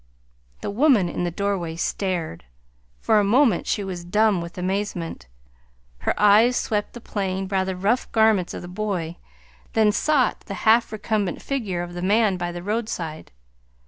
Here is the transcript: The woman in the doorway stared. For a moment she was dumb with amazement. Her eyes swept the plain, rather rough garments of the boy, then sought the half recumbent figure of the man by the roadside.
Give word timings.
The 0.61 0.71
woman 0.71 1.07
in 1.07 1.25
the 1.25 1.29
doorway 1.29 1.75
stared. 1.75 2.45
For 3.01 3.19
a 3.19 3.23
moment 3.23 3.67
she 3.67 3.83
was 3.83 4.03
dumb 4.03 4.41
with 4.41 4.57
amazement. 4.57 5.27
Her 5.99 6.19
eyes 6.19 6.57
swept 6.57 6.93
the 6.93 6.99
plain, 7.01 7.47
rather 7.47 7.75
rough 7.75 8.11
garments 8.11 8.55
of 8.55 8.63
the 8.63 8.67
boy, 8.67 9.17
then 9.73 9.91
sought 9.91 10.39
the 10.47 10.55
half 10.65 10.91
recumbent 10.91 11.39
figure 11.39 11.83
of 11.83 11.93
the 11.93 12.01
man 12.01 12.35
by 12.37 12.51
the 12.51 12.63
roadside. 12.63 13.31